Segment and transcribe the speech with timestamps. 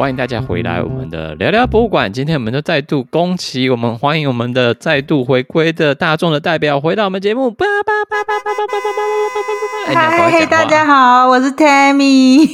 [0.00, 2.10] 欢迎大家回来我们的聊聊博物馆。
[2.10, 7.54] 今天我们就再度恭喜我们，欢迎我们的再度回归的大众的代表回到我们节目。
[9.88, 12.48] 嗨，大家好，我是 Tammy。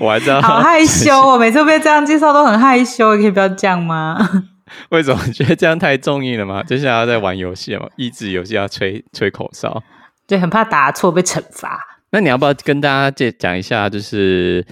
[0.00, 4.16] 我还知道，好害羞哦，每次被这样介绍都很害羞，可以不要这样吗？
[4.88, 5.22] 为什么？
[5.34, 6.62] 觉得这样太综艺了吗？
[6.62, 9.82] 接下来要在玩游戏嘛，益智游戏要吹吹口哨，
[10.26, 11.78] 对，很怕答错被惩罚。
[12.08, 14.64] 那你要不要跟大家介讲一下，就是？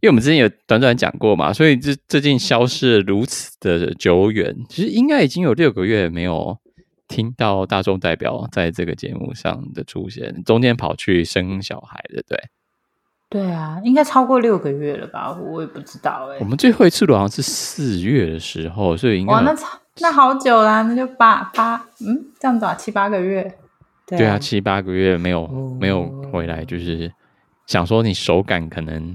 [0.00, 6.56] 因为我们之前有短短讲过嘛，所以这最近消失了如此的久远，其实应该已经有六个月没有
[7.06, 12.38] 听到大众代表在这个节目上的出现，中间跑去生小孩的，对？
[13.28, 15.32] 对啊，应该超过六个月了吧？
[15.38, 16.40] 我也不知道哎、欸。
[16.40, 19.54] 我们最后一次录好像是四月的时候，所以应该哇，那
[20.00, 23.42] 那好久啦，那就八八嗯，这样子啊，七八个月。
[24.06, 25.46] 对啊，对啊，七八个月没有
[25.78, 27.12] 没有回来，就是
[27.66, 29.14] 想说你手感可能。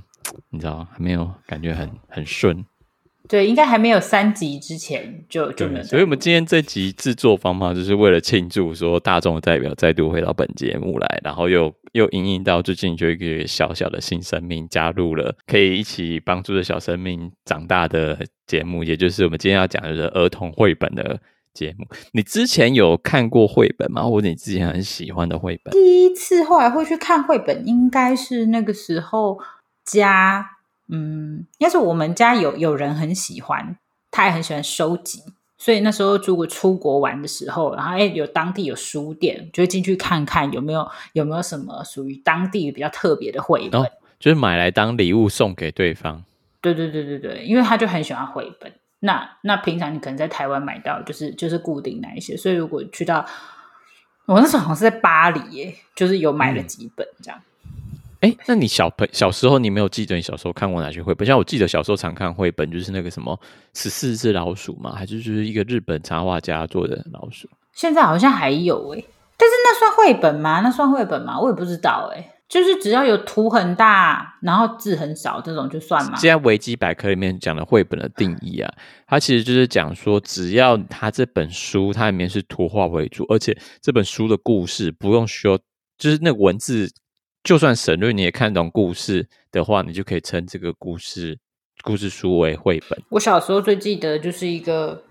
[0.49, 2.65] 你知道还没有感觉很很顺，
[3.27, 5.83] 对，应该还没有三集之前就就能。
[5.83, 21.19] 所以，我们今天这集制作方法就是为了庆祝说大众的代表再度回到本节目来，然后又又因应到最近就一个小小的新生命加入了，可以一起帮助着小生命长大的节目，也就是我们今天要讲的是儿童绘本的
[21.53, 21.87] 节目。
[22.11, 24.03] 你之前有看过绘本吗？
[24.03, 25.71] 或者你之前很喜欢的绘本？
[25.71, 29.39] 第一次后来会去看绘本，应该是那个时候。
[29.85, 30.57] 家，
[30.89, 33.77] 嗯，应该是我们家有有人很喜欢，
[34.11, 35.21] 他也很喜欢收集，
[35.57, 46.23] 所以那时候如果出国玩的时候，然后哎有当地有书店，就会进去看看有没有有没有什么属于当地比较特别的绘本，哦，就是买来当礼物送给对方。
[46.61, 48.73] 对对对对对，因为他就很喜欢绘本。
[49.01, 53.23] 那那平常你可能在台湾买到，就是就是固定那一些，所以如果去到
[54.25, 57.39] 我那时候好像是在巴黎耶，就是有买了几本这样。
[57.39, 57.43] 嗯
[58.25, 61.23] 哎，那你小朋小时候，你没有记得你小时候看过哪些绘本？
[61.27, 63.39] 像我记得小时候常看绘本，就是那个什么
[63.75, 67.47] 十四只老鼠嘛，还是就是一个日本插画家做的老鼠。
[67.73, 69.03] 现在好像还有哎，
[69.37, 70.61] 但是那算绘本吗？
[70.61, 71.39] 那算绘本吗？
[71.39, 72.31] 我也不知道哎。
[72.49, 76.15] 就是只要有图很大，然后字很少，这种就算吗？
[76.15, 78.73] 现在维基百科里面讲的绘本的定义啊，
[79.05, 85.59] 它其实就是讲说，只要它这本书它里面是图画为主，而且这本书的故事不用说，
[85.99, 86.91] 就是那个文字。
[87.45, 91.37] 就算省略你也看懂故事的话，你就可以称这个故事
[91.83, 92.99] 故事书为绘本。
[93.09, 95.03] 我小时候最记得就是一个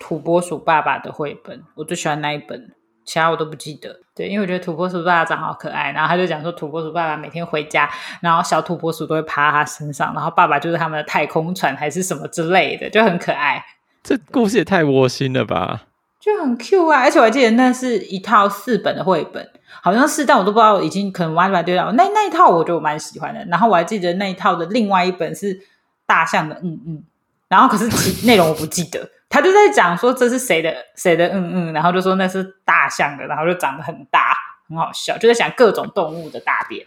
[0.00, 4.00] 土拨鼠爸爸的绘本，我最喜欢那一本，其他我都不记得。
[4.16, 7.88] 对，因为我觉得土拨鼠爸爸长好可爱，然后他就讲说土拨鼠爸爸每天回家，
[8.20, 13.64] 然后小土拨鼠都会趴他身上，然后爸爸就是他们的太空船还是什么之类的，就很可爱。
[14.02, 15.84] 这故事也太窝心了吧！
[16.20, 19.48] 就很 Q 啊，而且我还记得那是一套四本的绘本。
[19.82, 23.44] 好像是，但我都不知道，已经可能完全对到那那一套，我觉得我蛮喜欢的。
[23.46, 25.60] 然后我还记得那一套的另外一本是
[26.06, 27.02] 大象的，嗯嗯。
[27.48, 31.72] 然后可是其内容我不记得，他就在讲说这是谁的谁的，嗯嗯。
[31.72, 34.34] 然后就说那是大象的，然后就长得很大，
[34.68, 36.86] 很好笑，就在讲各种动物的大便。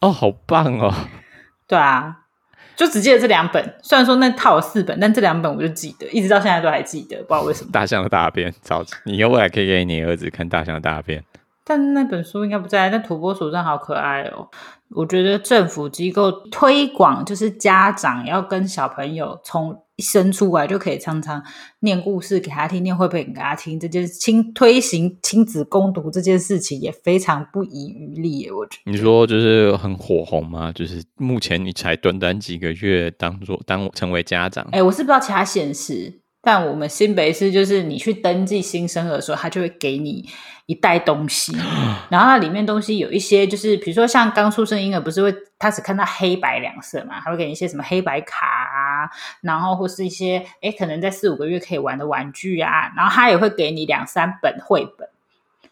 [0.00, 0.92] 哦，好棒哦！
[1.66, 2.18] 对啊，
[2.76, 3.74] 就只记得这两本。
[3.82, 7.70] 虽然说那套有四本，但这两本我就记得，一直到现在都还记得，不知道为什么。
[7.72, 11.24] 大象的大便，早你以后未来可以给你儿子看大象的大便。
[11.68, 12.88] 但那本书应该不在。
[12.88, 14.48] 但土拨鼠真的好可爱哦！
[14.90, 21.42] 我觉得政府机构推广，就是家长要跟小朋友从一生出来就可以常常
[21.80, 28.52] 念故事给他听，念绘本给他听，这件亲推行亲子共读这件事情也非常不遗余力耶。
[28.52, 30.70] 我觉得你说就是很火红吗？
[30.70, 40.28] 就是目前你才短短几个月当做当成为家长，哎，我是不知道其他县市，但我们新北市就是你去登记新生儿的时候，他就会给你。
[40.66, 41.56] 一袋东西，
[42.10, 47.20] 然后它里面东西有一些，就是比如说像刚出生婴儿，不是会他只看到黑白两色嘛？
[47.20, 49.08] 他会给你一些什么黑白卡啊，
[49.42, 55.08] 然后或是一些诶可能在四五个月可以玩的玩具啊，然后他也会给你两三本绘本，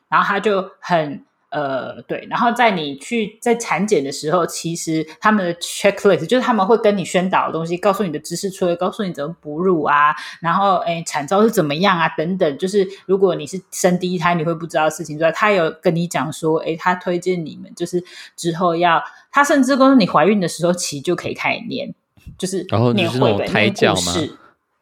[0.09, 1.25] 然后他就很。
[1.55, 18.03] 呃，对，然后在你去在产检的时候，其实他们的 checklist 就是他们会跟你宣导的东西，告诉你的知识，出来告诉你怎么哺乳啊，然后哎产兆是怎么样啊，等等，就是如果你是生第一胎，你会不知道的事情之外，他有跟你讲说，哎他推荐你们就是
[18.37, 21.95] 之后要，他甚至告诉你怀孕的时候其实就可以开始念，
[22.37, 24.37] 就是然后念绘本、念故事，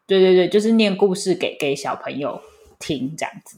[0.07, 2.41] 对对对，就是念故事给给小朋友
[2.79, 3.57] 听这样子。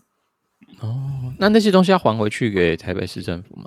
[0.82, 3.66] 哦，那那些东西要还回去给台北市政府吗？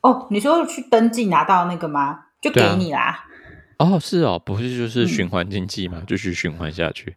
[0.00, 2.18] 哦，你说去登记拿到那个吗？
[2.40, 3.24] 就给你啦。
[3.76, 7.16] 啊、哦，是哦，不是就是循环经济嘛，继续循环下去。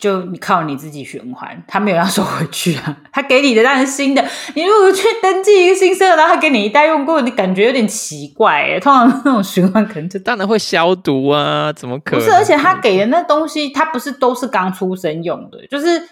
[0.00, 4.24] 就你靠你自己循环，他没有要收回去啊， 他给你的当然是新的。
[4.54, 8.80] 你如果去登记一个新生儿，然后他给你一袋用过，你感觉有点奇怪哎。
[8.80, 12.20] 通常那种循环可能就当然会消毒啊，怎么可能？
[12.20, 16.08] 不是，而且他给的那东西，他不是都是刚出生用的，就是。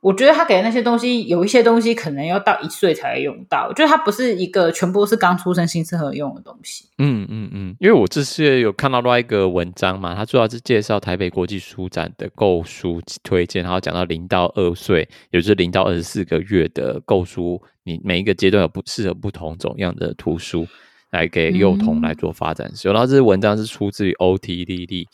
[0.00, 3.72] 我觉得他给的那些东西，有一些东西可能要到一岁才会用到。
[3.72, 6.84] 就是它不是一个全部是刚出生新生儿用的东西。
[6.98, 20.64] 嗯嗯嗯，因为我这次有看到另外一个文章嘛，他主要是介绍台北国际书展的购书推荐，然后讲到零到二岁，也就是零到二十四个月的购书，你每一个阶段有不适合不同种样的图书
[21.10, 22.94] 来给幼童来做发展使用。
[22.94, 25.08] 然后这文章是出自于 OT 丽丽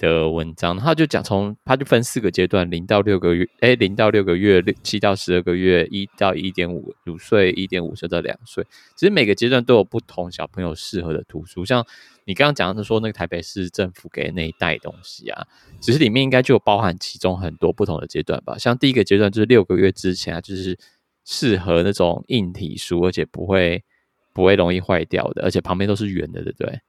[0.00, 8.66] 的文章，他就讲从，他就分四个阶段，零到六个月，哎，零到六个月，六七到十二个月，一到一点五五岁，一点五岁到两岁，
[8.96, 11.66] 其实每个阶段都有不同小朋友适合的图书。
[11.66, 11.86] 像
[12.24, 15.46] 你刚刚讲的说，那个台北市政府给的那一袋东西啊，
[15.80, 18.56] 其实里面应该就包含其中很多不同的阶段吧。
[18.56, 20.78] 像第一个阶段就是六个月之前啊，就是
[21.26, 23.84] 适合那种硬体书，而且不会
[24.32, 26.80] 不会容易坏掉的，而且旁边都是圆的，对不对？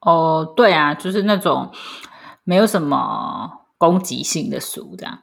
[0.00, 1.70] 哦，对啊，就是那种。
[2.44, 5.20] 没有什么攻击性的书，这样。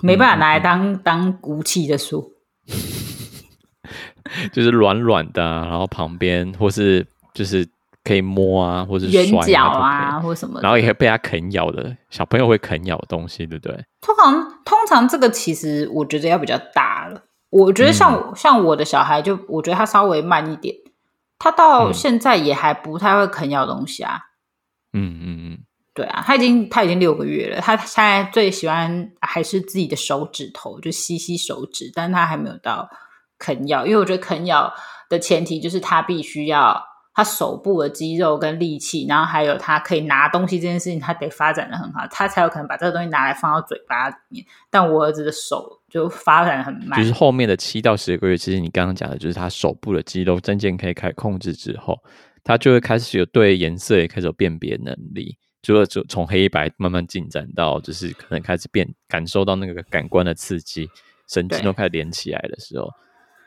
[0.00, 2.32] 没办法拿来当、嗯、当武器的书，
[4.50, 7.68] 就是软软的、啊，然后旁边或是就是
[8.02, 13.84] 可以摸啊，或是圆角啊，或什么，然后也会被它啃咬的小朋友会啃咬的东西，对不对？
[14.00, 20.74] 通常通常这个其实我觉得要比较大了，我觉得像、嗯、像我的小孩就我觉得他稍微慢一点，
[21.38, 24.18] 他到现在也还不太会啃咬东西啊，
[24.94, 25.58] 嗯嗯嗯。
[25.98, 32.88] 对啊，他已经他已经六个月了，他现在最喜欢还是自己的手指头，就吸吸手指，但是他还没有到
[33.36, 34.72] 啃咬，因为我觉得啃咬
[35.08, 36.80] 的前提就是他必须要
[37.12, 44.46] 他手部的肌肉跟力气，然后还有他可以拿东西这件事情，他得发展得很好，他才有可能把这个东西拿来放到嘴巴里面。
[44.70, 51.98] 但我儿子的手就发展很慢，就是后面的七到十个月，其实你刚刚讲的就是他手部的肌肉渐渐可以开始控制之后，
[52.44, 55.36] 他就会开始有对颜色也开始有辨别能力。
[55.60, 60.88] 就就从黑白慢慢进展到，就是可能开始变感受到那个感官的刺激，
[61.28, 62.88] 神经都开始连起来的时候，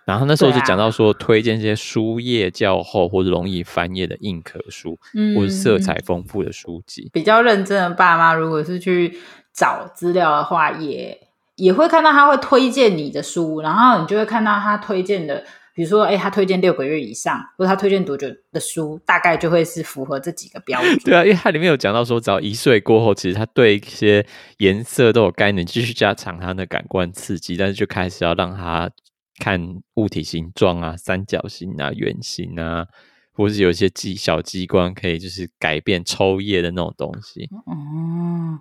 [0.05, 7.09] 然后那时候就讲到说，推荐这些书页较厚或者容易翻页的硬壳书，嗯，或者色彩丰富的书籍。
[7.13, 9.17] 比较认真的爸妈，如果是去
[9.53, 15.43] 找资料的话，也也会看到他会推荐你的书，然后你就会看到他推荐的。
[15.81, 20.95] 比如说，哎，他推荐六个月以上，或者他推荐多久的书，大概就会是符合这几个标准。
[21.03, 24.23] 对啊，因为它里面有讲到说，只要一岁过后，其实他对一些
[24.59, 28.91] 颜色都有概念，继续加强他的感官刺激，但是就开始要让他
[29.39, 32.85] 看物体形状啊，三角形啊，圆形啊，
[33.33, 37.49] 或是有一些机小机关可以就是改变抽页的那种东西。
[37.65, 38.59] 哦、嗯，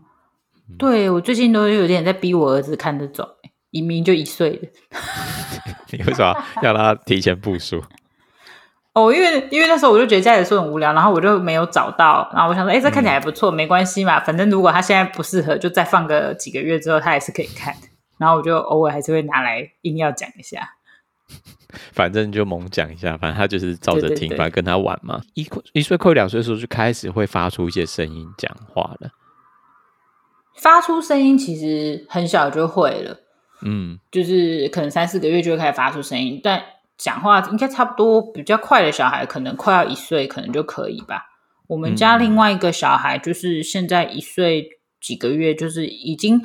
[0.79, 3.29] 对，我最近都有点在逼我儿子看这种。
[3.71, 4.69] 明明就一岁的，
[5.97, 7.83] 你为什么要让他提前部署？
[8.93, 17.75] 哦，因为因为那时候我就觉得家里的书很无聊，然后我就没有找到，然后我想说，哎、欸，这看起来还不错，嗯、没关系嘛，反正如果他现在不适合，就再放个几个月之后，他还是可以看。
[18.19, 20.75] 然后我就偶尔还是会拿来硬要讲一下，
[21.95, 25.23] 反正就猛讲一下，反正他就是照着听，反正跟他玩嘛。
[25.35, 29.11] 一一岁快两岁的时候就开始会发出一些声音讲话了，
[30.57, 33.17] 发出声音其实很小就会了。
[33.63, 36.63] 嗯，就是可能三四个月就会开始发出声音，但
[36.97, 38.21] 讲话应该差不多。
[38.33, 41.27] 比较快的小孩可能快要一岁，可能就可以吧。
[41.67, 44.69] 我们家另外一个小孩就是现在一岁
[45.01, 46.43] 几个月，就是已经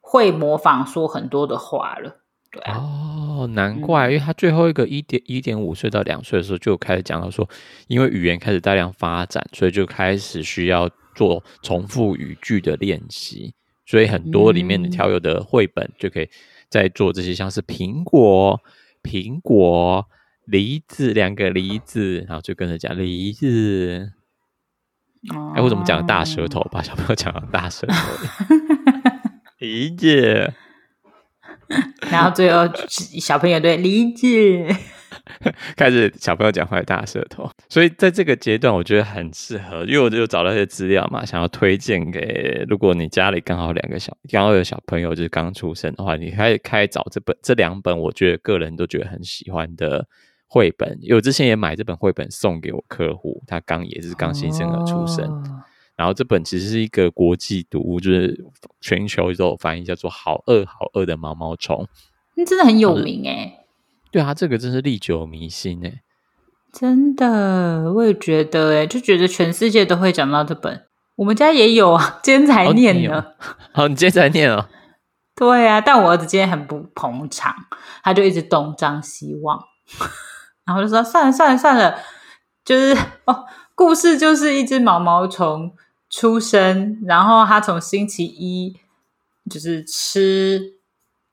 [0.00, 2.22] 会模仿说很多的话了。
[2.52, 7.48] 对啊，哦，难怪，嗯、因为他最后一个一点一点五岁到两岁的时候就开始讲到说，
[7.86, 13.54] 因为语言开始大量发展，所以就开始需要做重复语句的练习。
[13.90, 16.30] 所以很多里面的条友的绘本就可以
[16.68, 18.60] 在做这些，像是苹果、
[19.02, 20.06] 苹果、
[20.44, 24.12] 梨子，两个梨子，然后就跟着讲梨子。
[25.28, 26.62] 哎、欸，我怎么讲大舌头？
[26.70, 27.94] 把小朋友讲成大舌头。
[29.58, 30.52] 梨子。
[32.12, 34.68] 然后最后小朋友对理解。
[35.76, 50.06] 开始小朋友讲话大舌头，所以在这个阶段我觉得很适合，因为我就找到一些资料嘛，想要推荐给如果你家里刚好两个小刚好有小朋友就是刚出生的话，你可以开始找这本这两本，我觉得个人都觉得很喜欢的
[50.46, 50.98] 绘本。
[51.00, 55.42] 因为我之前也买这本绘本送给我客户，他刚也是刚新生儿出生，哦、
[55.96, 58.44] 然后这本其实是一个国际读物，就是
[58.80, 61.84] 全球都有翻译，叫做《好饿好饿的毛毛虫》，
[62.36, 63.56] 那真的很有名哎。
[64.10, 66.02] 对啊，这个真是历久弥新哎！
[66.72, 70.86] 真的，我也觉得哎，就觉得全世界都会讲到这本。
[71.16, 73.24] 我们家也有啊，今天才念呢。
[73.72, 74.68] 好、哦，你今天才念哦？
[75.36, 77.54] 对啊，但我儿子今天很不捧场，
[78.02, 79.58] 他就一直东张西望，
[80.66, 81.98] 然后就说算了算了算了，
[82.64, 85.72] 就是哦，故事就是一只毛毛虫
[86.10, 88.76] 出生，然后他从星期一
[89.50, 90.60] 就是吃，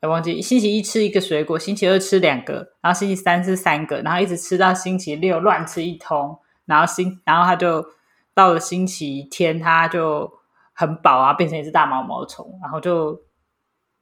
[0.07, 7.85] 我忘记星期一吃一个水果，星期二吃两个，然后星期三吃三个，然后一直吃到星期六乱吃一通，然后星然后他就
[8.33, 10.31] 到了星期天他就
[10.73, 13.21] 很饱啊，变成一只大毛毛虫，然后就。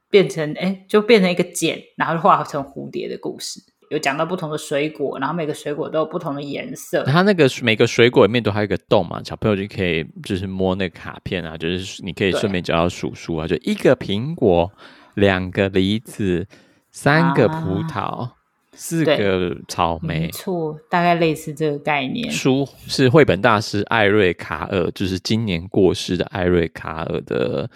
[0.08, 3.60] 变成哎，就变成一个茧，然后化成蝴蝶的故事。
[3.90, 7.02] 有讲到不同的水果，然后每个水果都有不同的颜色。
[7.02, 14.70] 它那个每个水果里面都还有一个洞嘛，小朋友就可以就是摸那个卡片啊，就是你可以顺便教他数数啊，就一个苹果，
[15.16, 16.46] 两个梨子，
[16.92, 18.32] 三个葡萄，啊、
[18.72, 20.20] 四个草莓。
[20.20, 22.30] 没错，大概类似这个概念。
[22.30, 27.68] 书是绘本大师艾瑞卡尔，就是今年过世的艾瑞卡尔的。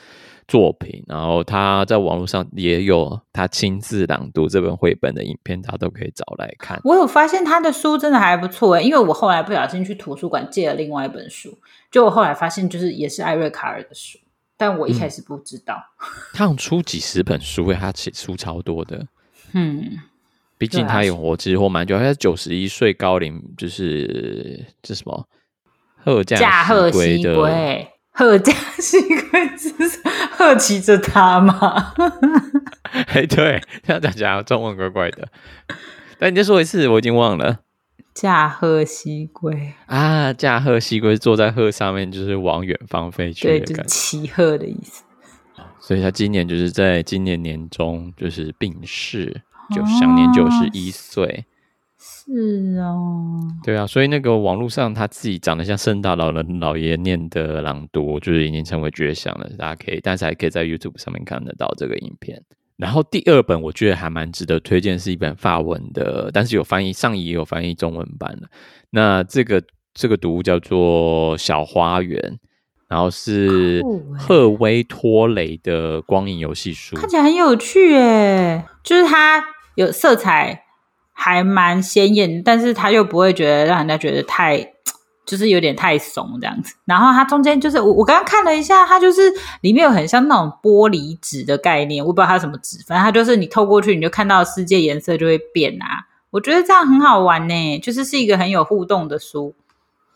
[0.51, 6.81] 作品，然后他在网络上也有他亲自朗读这本绘本的影片，大家都可以找来看。
[6.83, 11.57] 我有发现他的书真的还不错诶，因为我后来不小心去图书馆借了另外一本书，
[11.89, 14.19] 就我后来发现就是也是艾瑞卡尔的书，
[14.61, 15.83] 但我一开始不知道。
[15.99, 19.07] 嗯、 他有出几十本书诶，他写书超多的。
[19.55, 19.99] 嗯，
[20.59, 25.27] 毕竟他有活其实活蛮久，他九十一岁高龄，就是这什么
[25.97, 27.89] 贺驾贺西归。
[28.13, 29.01] 贺驾西
[29.31, 29.73] 归是
[30.33, 31.95] 贺骑着他吗？
[33.09, 35.27] 哎，对，这样讲起来中文怪怪的。
[36.19, 37.61] 但你再说一次，我已经忘了。
[38.21, 45.03] 驾鹤西归啊，驾鹤西归，坐在鹤上面就是往远方飞去的感觉，骑鹤的意思。
[45.81, 49.41] 所以他今年就是在今年年中就是病逝，
[49.75, 51.47] 就享年九十一岁。
[51.99, 59.49] 是哦，对啊，所以那个网络上他自己长得像圣诞老人老爷念的朗读，就是已经成为绝响了。
[59.57, 62.43] 大家可以，但是还可以在 YouTube 上面看得到这个影片。
[62.81, 68.49] 然后第二本我觉得还蛮值得推荐，是一本法文的，但是有翻译，上译也有翻译中文版的。
[68.91, 72.19] 那这个这个读物叫做《小花园》，
[72.89, 73.83] 然后是
[74.19, 79.45] 赫威托雷的光影游戏书，看起来很有趣诶，就是它
[79.77, 80.65] 有色彩。
[81.13, 84.70] 还蛮鲜艳，但是它又不会觉得让人家觉得太，
[85.31, 86.75] 就是有点太怂这样子。
[86.85, 89.23] 然后它中间就是我我刚刚看了一下，它就是
[89.61, 96.09] 里面有很像那种玻璃纸的概念，我不知道它什么纸，反正它就是你透过去，你就看到世界颜色就会变啊。
[96.31, 99.55] 我觉得这样很好玩呢，就是是一个很有互动的书。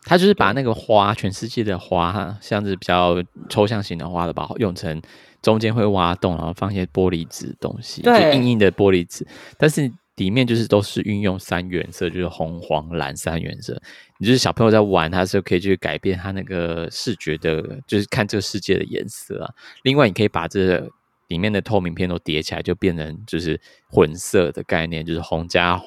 [0.03, 3.15] 它就是把那个花，全世界的花哈，像是比较
[3.47, 5.01] 抽象型的花的，把用成
[5.41, 9.25] 中间会挖洞，然后放一些玻璃纸的东西，对，就硬硬的玻璃纸，
[9.57, 9.91] 但是。
[10.15, 13.81] 底面就是都是运用三原色，就是红、黄、蓝三原色。
[14.17, 19.53] 你就是小朋友在玩，他是可以去改变他那个视觉的，就是看这个世界的颜色啊。
[19.83, 20.89] 另外，你可以把这
[21.27, 25.81] 里面的透明片都叠起来，就变成就是混色的概念，就是红加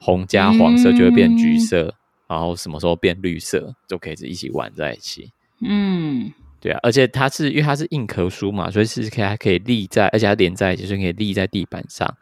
[0.00, 1.94] 红加黄色就会变橘色，嗯，
[2.30, 5.30] 然后什么时候变绿色，就可以一起玩在一起。
[5.60, 12.12] 嗯，对啊，而且它是因为它是硬壳书嘛，所以是可以还可以立在，而且它连在一起，所以可以立在地板上。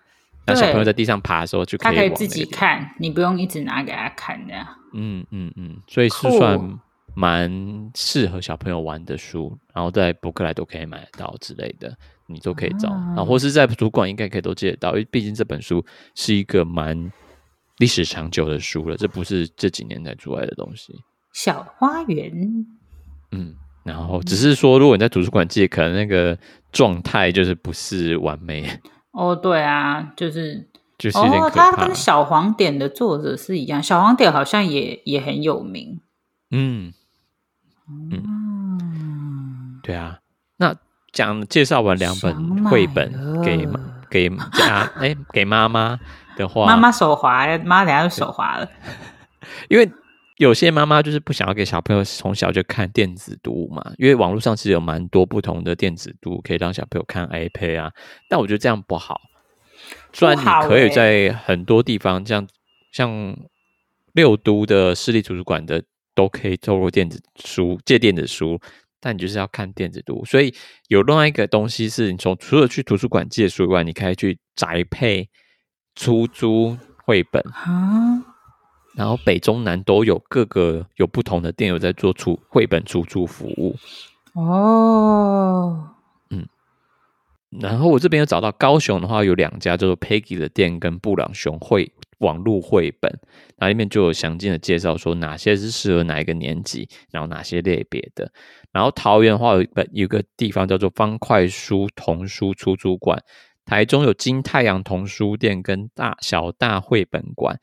[0.49, 4.55] 那小朋友在地上爬的时候，就可以，他可以自己看，你不用一直拿给他看的。
[4.95, 6.59] 嗯嗯嗯，所以是算
[7.15, 11.95] 蛮适合小朋友玩的书，然后在博客来都可以买得到之类的，
[12.27, 17.13] 你都可以找，啊、然后或是在图书馆应该可以都借得到，因为毕竟这本书是一个蛮
[17.79, 20.95] 历史长久的书了，这不是这几年才出来的东西。
[21.33, 22.33] 小花园，
[23.33, 26.39] 嗯，然后只是说，如果你在图书馆借，可能那个
[26.73, 28.67] 状态就是不是完美。
[29.13, 36.01] 哦，对啊，就是就是哦，他跟小黄点的作者是一样，小黄点好像也也很有名。
[36.51, 36.93] 嗯
[37.89, 40.19] 嗯，对啊。
[40.57, 40.75] 那
[41.13, 43.69] 讲介绍完两本绘本给
[44.11, 45.99] 给家哎给妈妈
[46.37, 48.69] 的话，妈妈手滑，妈妈等下就手滑了，
[49.69, 49.91] 因为。
[50.39, 57.93] 有些妈妈就是不想要给小朋友从小就看电子读物嘛，因为网络上其实有蛮多不同的电子读可以让小朋友看 iPad 啊，
[58.29, 59.21] 但我觉得这样不好。
[60.13, 62.47] 虽然你可以在很多地方，这样
[62.93, 63.37] 像
[64.13, 65.83] 六都的市立图书馆的
[66.15, 68.61] 都可以透过电子书借电子书，
[69.01, 70.25] 但你就是要看电子读。
[70.25, 70.55] 所以
[70.87, 75.29] 有另外一个东西是你从除了去图书馆借书以外，你可以去宅配
[75.97, 78.28] 出租绘本啊。
[78.99, 83.77] 然后北中南都有各个有不同的店有在做出绘本出租服务
[84.35, 85.91] 哦，
[86.31, 86.45] 嗯，
[87.49, 93.21] 然后我这边有找到高雄的话有两家叫做 Peggy 的店跟布朗熊绘网络绘本，
[93.59, 98.33] 那里面就有详尽的介绍说哪些是适合哪一个年级，然后哪些类别的。
[98.73, 103.23] 然后桃园的话有一本有一个地方叫做方块书童书出租馆，
[103.65, 107.61] 台中有金太阳童书店跟大小大绘本馆。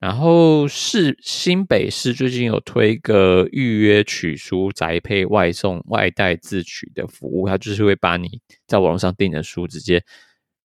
[0.00, 10.02] 然后市新北市最近有推个预约取书宅配外送外带自取的服务，它就是会把你在网络上订的书直接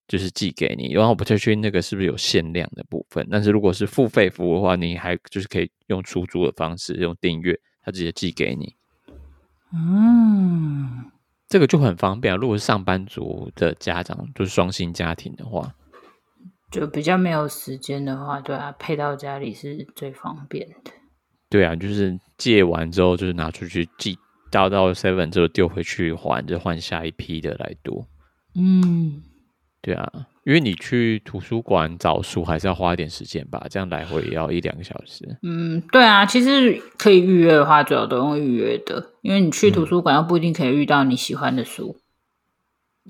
[0.08, 0.94] 就是寄给你。
[0.94, 8.74] 然后我不太确定那个是不是有限量的部分，但是如果是付费服务的话，你还就是可以用出租的方式用订阅，它直接寄给你。
[9.74, 11.12] 嗯，
[11.50, 12.34] 这个就很方便。
[12.38, 15.76] 如果是上班族的家长，就是双薪家庭的话。
[16.72, 20.92] 就比较没有时间的话，对啊，配到家里是最方便的。
[21.50, 24.18] 对啊，就是借完之后，就是拿出去寄，
[24.52, 28.06] 到到 seven 之后丢回去还，就换下一批的来读。
[28.56, 29.22] 嗯，
[29.82, 30.12] 对啊，
[30.44, 35.38] 因为你去图书馆找书还是要花一点时间吧，这样来回也要一两个小时。
[35.44, 41.96] 嗯，对啊，其实可以预约的话，最好都用预约的，因为你去图书馆又不一定可以遇到你喜欢的书。
[41.98, 42.02] 嗯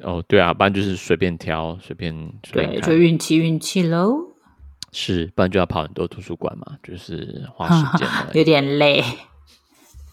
[0.02, 2.14] 哦，对啊，不然就是随便挑，随便，
[2.52, 4.34] 对，就运气运气喽。
[4.92, 9.04] 是，不然就要跑很多图书馆嘛，就是花时间，有点累。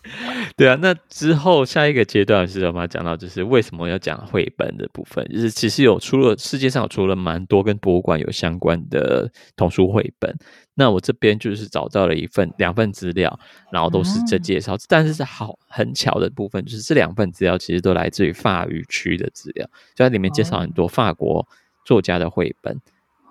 [0.56, 10.36] 对啊，那之后下一个阶段是我们要讲到，就是为什么要讲绘本的部分，就是其实有出了世界上有出了蛮多跟博物馆有相关的童书绘本。
[10.74, 13.38] 那我这边就是找到了一份两份资料，
[13.70, 21.46] 然后都是在介绍，嗯、但是是好很巧的部分，就是这两份资料其实都来自于法语区的资料，就在里面介绍很多法国
[21.84, 22.80] 作家的绘本。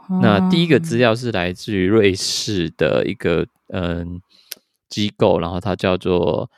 [0.10, 4.22] 嗯、那第一个资料是来自于瑞士的一个嗯
[4.88, 6.50] 机构，然后它叫做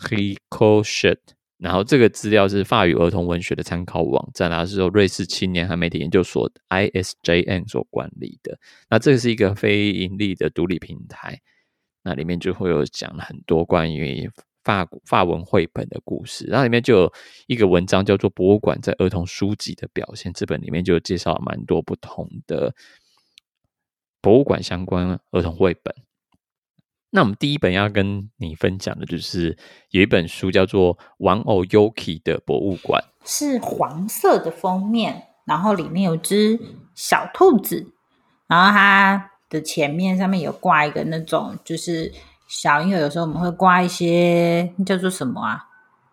[0.00, 1.18] Ricochet
[1.58, 8.58] 然后这个资料是法语儿童文学的参考网站，然后是由瑞士青年和媒体研究所 ISJN 所管理的。
[8.90, 11.40] 那这是一个非盈利的独立平台，
[12.02, 14.30] 那里面就会有讲了很多关于
[14.64, 16.44] 法法文绘本的故事。
[16.44, 17.12] 然后里面就有
[17.46, 22.74] 一个文章叫做《博物馆在儿童书籍的表现》，这本里面就介绍了蛮多不同的
[24.20, 25.94] 博物馆相关儿童绘本。
[27.10, 29.56] 那我们第一本要跟你分享的就是
[29.90, 36.60] 有一本书叫做《玩偶 Yuki 的博物馆》，是黄色的封面，然后里面有只
[36.94, 37.86] 小兔子，
[38.48, 42.12] 然后它的前面上面有挂一个那种就是
[42.48, 45.64] 小婴儿有时候我们会挂一些叫做什么啊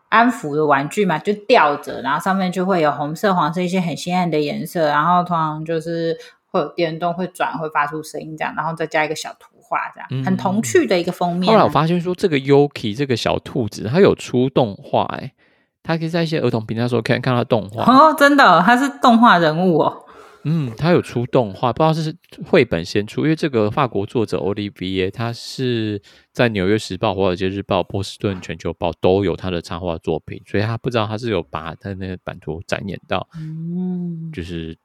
[0.10, 6.16] 安抚的玩具嘛，就吊着，然后上面就会有红色、黄色一些很鲜艳的颜色，然后通常就是
[6.46, 9.53] 会有电动、会转、会发出声音这样，然后再加一个小兔。
[9.74, 11.52] 画这样很童趣的一个封面。
[11.52, 15.34] 后来我发现说，这个 Yuki 这个小兔子，它有出动画哎，
[15.82, 20.06] 它可以在一些儿童频道时候看看到动画哦，真的，它是动画人物哦。
[20.46, 34.78] 嗯，它有出动画，不知道是绘本先出，因为这个法国作者 Olivier，他是在《纽约时报》、《华尔街日报》、《波士顿全球报》都有他的插画作品，所以他不知道他是有把他那个版图展演到，嗯，就是。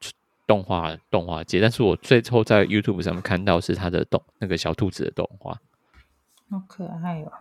[0.49, 5.59] 动画动画节，但是我最后在 YouTube 上面看到是他的动那个小兔子的动画，
[6.49, 7.31] 好可爱哦。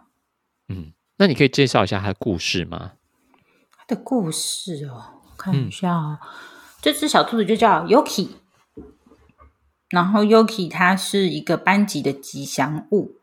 [0.68, 2.92] 嗯，那你可以介绍一下他的故事吗？
[3.78, 6.18] 他的故事哦，看一下哦。
[6.20, 6.28] 嗯、
[6.82, 8.28] 这只小兔子就叫 Yuki，
[9.88, 13.16] 然后 Yuki 它是一个班级的吉祥物。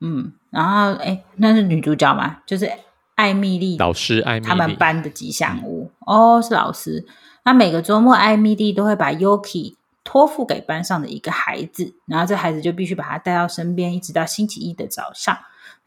[0.00, 2.42] 嗯，然后哎，那是女主角吗？
[2.44, 2.68] 就是
[3.14, 7.06] 艾米莉老师，艾蜜莉他们班的吉祥物、嗯、哦，是老师。
[7.44, 9.74] 那每个周末，艾米丽都会把 Yuki
[10.04, 15.36] 托付给班上的一个孩子，然后这孩子就必须把他带到身边，一直到星期一的早上。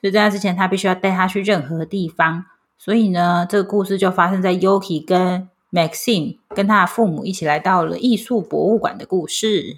[0.02, 2.46] 所以在那之前，他必须要带他去任何地方。
[2.78, 9.78] 所以呢，这个故事就发生在 Yuki 跟 Maxine 跟他的父母一起来到了艺术博物馆的故事。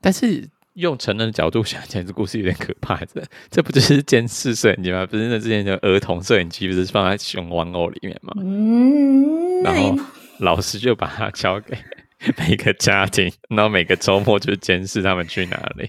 [0.00, 2.96] 但是用成人的角度想起来，这故事有点可怕。
[3.04, 5.06] 这这不就是监视摄影机吗？
[5.06, 8.32] 不是那之前的儿童摄影机不是放在熊玩偶里面吗？
[8.38, 9.96] 嗯，然后。
[10.42, 11.76] 老师就把它交给
[12.36, 15.88] 每个家庭，然后每个周末就监视他们去哪里。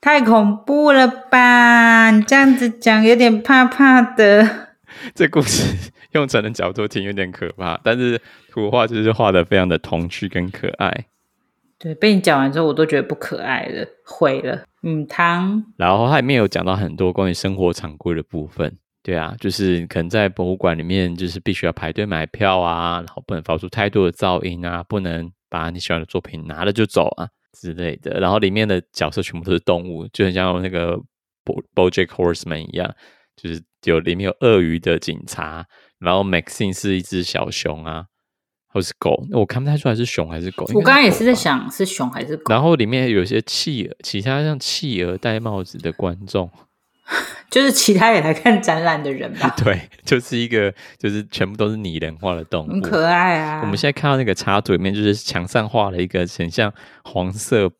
[0.00, 2.10] 太恐怖了吧！
[2.10, 4.68] 你这样子讲有点怕怕的。
[5.14, 11.06] 这故事用成人角度听有点可怕，但是图画就是画的非常的童趣跟可爱。
[11.78, 14.64] 对，被你讲完之后，我都觉得不可爱了，毁了。
[14.82, 15.64] 嗯，汤。
[15.76, 18.76] 然后它里面有讲到很多关于生活常规的部分。
[19.08, 27.26] 对啊，就是可能在博物馆里面，就是必须要排队买票啊，然后不能发出太多的噪音啊，不能把你喜欢的作品拿了就走啊
[27.58, 28.20] 之类的。
[28.20, 31.00] 然后里面的角色全部都是动物，就很像那个
[31.74, 32.94] BoJack Horseman 一样，
[33.34, 35.64] 就是有里面有鳄鱼的警察，
[35.98, 38.04] 然后 Maxine 是一只小熊啊，
[38.68, 40.66] 或是狗，我看不太出来是熊还是狗。
[40.74, 42.52] 我刚刚也是在想是熊还是狗。
[42.52, 46.50] 然后里面有些企鹅，其他像企鹅戴帽子的观众，
[47.50, 49.54] 就是其他也来看展览的人吧？
[49.62, 53.60] 对，就是一个就是全部都是拟人化的动物，很可爱啊。
[53.62, 56.72] 我们现在看到那个插图里面，就是墙上画了一个很像
[57.04, 57.70] 黄色。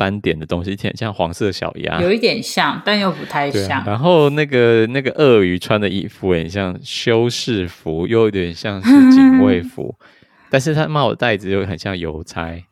[0.00, 3.84] 斑点的东西，挺像黄色小鸭，有一点像，但又不太像。
[3.84, 9.94] 然后那个那个鳄鱼穿的衣服，很像修士服，又有点像是警卫服，
[10.48, 12.64] 但是他帽子戴子又很像邮差，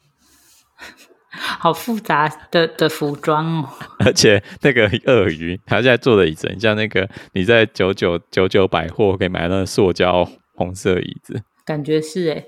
[1.31, 3.69] 好复杂的的服装哦。
[3.99, 12.45] 而且那个鳄鱼，它现在坐的椅子，很像那个你在九九九九百货可以买那个塑胶红色椅子，感觉是哎。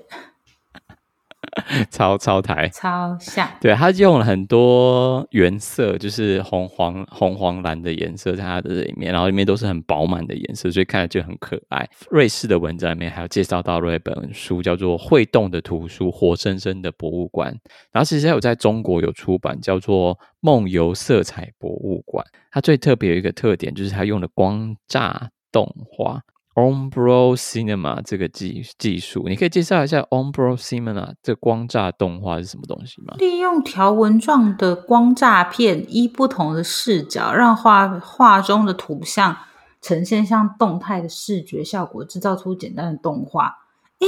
[1.91, 11.87] 超超台，超像，对，他用了很多原色，就是红黄红黄蓝的颜色在它的里面，然后里面都是很饱满的颜色，所以看着就很可爱。
[12.09, 17.51] 瑞士的文章里面还有介绍到了一本书，叫做《会动的图书：活生生的博物馆》，
[17.91, 22.25] 然后其实还有在中国有出版，叫做《梦游色彩博物馆》。
[22.51, 25.13] 它最特别有一个特点，就是它用了光栅
[25.51, 26.21] 动画。
[26.55, 33.15] Umbro Cinema 这个技技术，你可以介绍一下 Ombro Cinema 这光栅动画是什么东西吗？
[33.19, 39.37] 利用条纹状的光栅片，依不同的视角，让画画中的图像
[39.81, 43.59] 呈现像动态的视觉效果，制造出简单的动画。
[43.99, 44.07] 诶，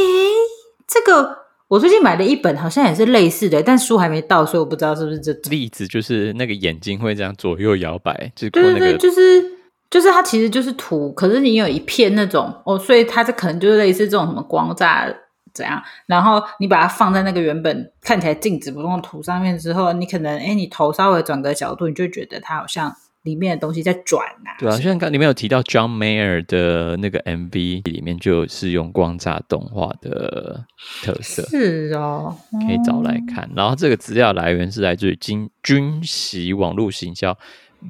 [0.86, 9.63] 这个我最近买了一本好像也是类似的，但书还没到，所以我不知道是不是这例子，就是那个眼睛会这样左右摇摆，就是、那个、对对对，就是。
[9.94, 15.16] 就是它其实就是图，可是你有一片那种哦，所以它这可能就是类似这种什么光栅
[15.54, 24.58] 怎样，然后你把它放在那个原本看起来静止不动的图上面之后，你可能哎，你头稍微转个角度，你就觉得它好像里面的东西在转啊。
[24.58, 30.66] 对啊，像刚里面有提到 John Mayer 的那个 MV 里面就是用光栅动画的
[31.04, 32.36] 特色，是哦，
[32.68, 33.48] 可以找来看。
[33.56, 37.38] 然后这个资料来源是来自于军军习网络行销。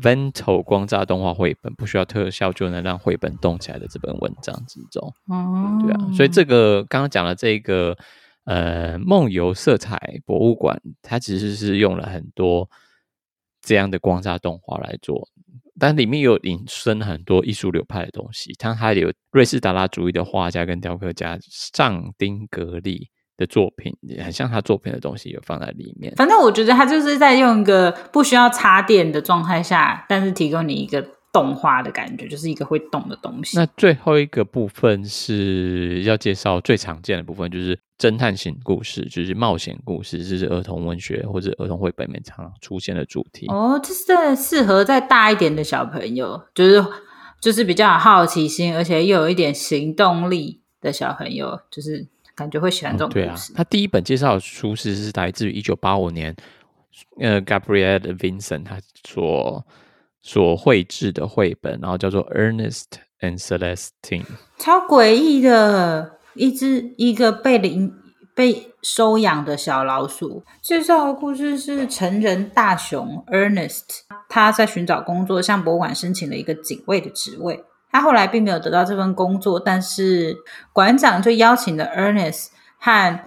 [0.01, 7.97] Vento 光栅动画绘本不需要特效就能让绘本动起来的这本文章之中，哦，对啊，所以这个刚刚讲的这个
[8.45, 12.69] 呃梦游色彩博物馆，它其实是用了很多
[13.61, 15.29] 这样的光栅动画来做，
[15.79, 23.09] 但里面有引申很多艺术流派的东西，它还有瑞士达拉主义的画家跟雕刻家尚丁格利。
[23.37, 26.13] 的作品也很像他作品的东西有放在里面。
[26.15, 33.57] 反正我觉得他就是在用一个不需要插电的状态下，但是提供你一个动画的感觉，就是一个会动的东西。
[33.57, 43.47] 那最后一个部分是要介绍最常见的部分，就是侦探型故事，就是冒险故事，这是儿童文学或者儿童绘本里面常常出现的主题。
[43.47, 46.85] 哦，这是在适合再大一点的小朋友，就是
[47.41, 52.12] 就是比较有好奇心，而且又有一点行动力的小朋友，就是。
[52.35, 53.21] 感觉会喜欢这种故事。
[53.21, 56.35] 嗯、对啊，他第一本介绍的书是是来自于一九八五年，
[57.19, 59.65] 呃，Gabrielle Vincent 他所
[60.21, 62.85] 所绘制的绘本，然后叫做 Ernest
[63.19, 64.25] and Celestine，
[64.57, 67.93] 超诡异的一只一个被领
[68.35, 70.43] 被收养的小老鼠。
[70.61, 73.83] 介绍的故事是成人大熊 Ernest，
[74.27, 77.63] 他在寻找工作，向博物馆申请了一个警卫的职位。
[77.93, 80.35] 他后来并没有得到这份工作，但是
[80.73, 82.47] 馆长就邀请了 Ernest
[82.79, 83.19] 和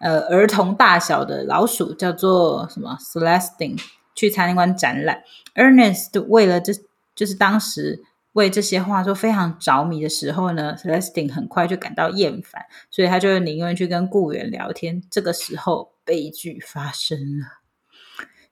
[0.00, 3.82] 呃儿童大小的老鼠，叫做什么 Celestine
[4.14, 5.22] 去参观展览。
[5.54, 6.74] Ernest 为了这
[7.14, 8.02] 就是当时
[8.34, 15.02] 为这些画作非常着迷的时候呢，Celestine 很快就感到厌烦，所以他就宁愿去跟雇员聊天。
[15.10, 17.61] 这个时候，悲剧发生了。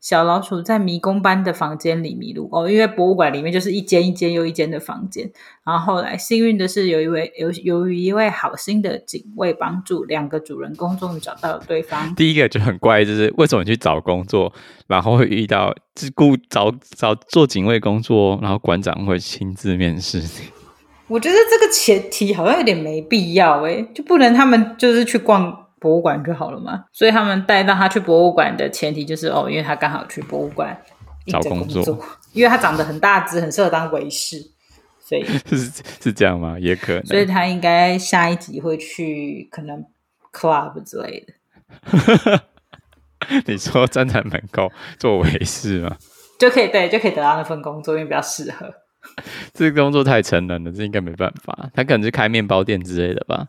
[0.00, 5.30] 小老鼠在迷宫般的房间里迷路哦，因为博物馆里面就是一间一间又一间的房间。
[5.62, 12.14] 然后后来幸运的是，有一位由由于一位好心的警卫帮助，两个主人公终于找到了对方。
[12.14, 14.50] 第一个就很怪，就是为什么你去找工作，
[14.86, 20.28] 然后会遇到自雇找找做警卫工作，然后馆长会亲自面试你？
[21.08, 25.66] 我觉得这个前提好像有点没必要诶，就不能他们就是去逛。
[25.80, 30.80] 博物馆就好了嘛，所以他们带到他去博物馆的前提就是哦，因为他刚好去博物馆
[31.26, 31.98] 找工作，
[32.32, 34.36] 因为他长得很大只，很适合当维士，
[35.00, 35.56] 所以 是
[36.00, 36.58] 是这样吗？
[36.58, 39.84] 也可能，所以他应该下一集会去可能
[40.32, 42.42] club 之类的。
[43.46, 45.96] 你说站在门口 做维士吗？
[46.38, 48.72] 就可以对，就可以得到那份工作，因为比较适合。
[49.54, 51.70] 这个工作太成人了，这应该没办法。
[51.74, 53.46] 他可能是开面包店之类的吧。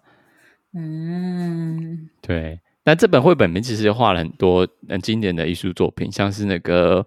[0.74, 2.60] 嗯，对。
[2.84, 7.06] 那这本绘本里面其实画了很多很经典的艺术作品，像是那个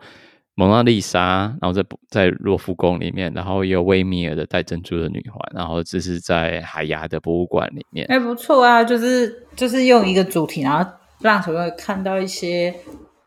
[0.55, 8.07] 蒙娜丽莎，然后在在洛夫宫里面，然后也有威米尔的戴珍珠的女环，然后这是在海牙的博物馆里面。
[8.09, 10.88] 哎，不错啊，就是就是用一个主题，然后
[11.20, 12.72] 让小朋友看到一些，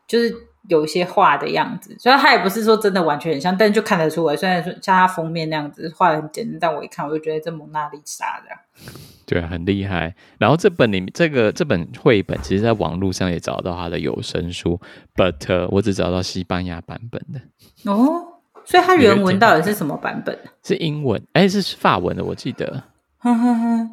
[0.08, 0.34] 就是
[0.68, 1.96] 有一些画的样子。
[2.00, 4.36] 虽然它也不是说真的完全很像，但就看得出来。
[4.36, 8.92] 虽然说像它封面那样子画的很简单，但我一看我就觉得这蒙娜丽莎的。
[9.26, 10.16] 对，很厉害。
[10.38, 14.80] 然后这本里面，这个这本绘本，其实在网络上也找到它的有声书
[15.16, 17.92] ，but、uh, 我只找到西班牙版本的。
[17.92, 20.38] 哦，所以它原文到底是什么版本？
[20.64, 21.22] 是英文？
[21.34, 22.84] 哎，是法文的，我记得。
[23.18, 23.90] 哼哼哼。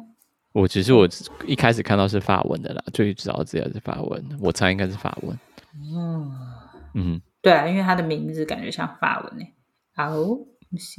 [0.53, 1.05] 我其实我
[1.45, 5.37] 一开始看到是法文的啦，最早知道资料是法文，我猜应该是法文。
[5.77, 6.04] 嗯
[6.95, 9.53] 嗯，对啊，因为它的名字感觉像法文诶。
[9.93, 10.15] 好。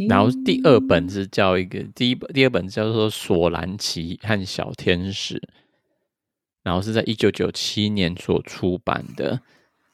[0.08, 5.34] 然后第二本是叫一个，第一本第二本叫做《索兰奇和小天使》，
[6.62, 9.42] 然后是在一九九七年所出版的。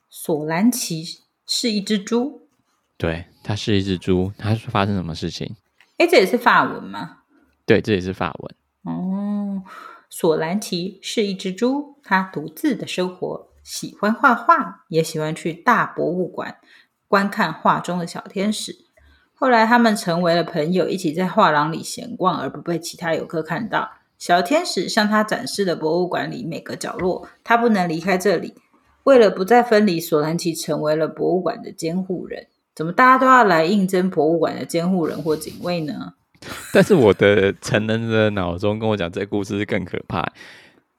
[0.09, 1.03] 索兰奇
[1.49, 2.49] 是一只猪，
[2.97, 4.31] 对，它是一只猪。
[4.39, 5.57] 它发生什么事情？
[5.97, 7.23] 哎，这也是法文吗？
[7.67, 8.55] 对，这也是法文。
[8.95, 9.65] 哦，
[10.09, 16.57] 索兰奇是一只猪，它独自的生活，喜欢画画，也喜欢去大博物馆
[17.09, 18.77] 观看画中的小天使。
[19.35, 23.91] 后来，他们成为了朋友，一起在画廊里闲逛，而不被其他游客看到。
[24.19, 28.55] 小天使向他展示了博物馆里每个角落，他不能离开这里。
[29.03, 32.47] 为了不再分离，索兰奇成为了博物馆的监护人。
[32.73, 36.15] 怎么大家都要来应征博物馆的监护人或警卫呢？
[36.73, 40.33] 但是我的成人的脑中跟我讲，这故事是更可怕。